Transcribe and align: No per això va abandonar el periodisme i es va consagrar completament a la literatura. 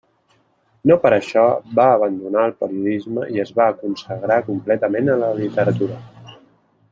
No 0.91 0.95
per 1.01 1.09
això 1.17 1.43
va 1.79 1.85
abandonar 1.97 2.45
el 2.51 2.55
periodisme 2.63 3.27
i 3.35 3.43
es 3.45 3.53
va 3.61 3.69
consagrar 3.83 4.39
completament 4.49 5.13
a 5.17 5.19
la 5.27 5.31
literatura. 5.43 6.01